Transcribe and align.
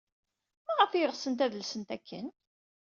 Maɣef 0.65 0.91
ay 0.93 1.05
ɣsent 1.11 1.43
ad 1.45 1.53
lsent 1.61 1.89
akken? 1.95 2.27